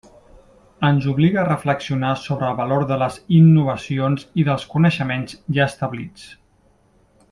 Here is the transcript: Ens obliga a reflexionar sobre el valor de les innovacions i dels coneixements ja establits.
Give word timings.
Ens 0.87 1.03
obliga 1.11 1.39
a 1.41 1.49
reflexionar 1.49 2.15
sobre 2.21 2.49
el 2.49 2.57
valor 2.61 2.87
de 2.93 2.99
les 3.03 3.21
innovacions 3.43 4.27
i 4.45 4.49
dels 4.51 4.69
coneixements 4.75 5.41
ja 5.59 5.71
establits. 5.73 6.31